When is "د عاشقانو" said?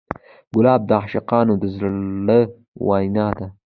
0.89-1.53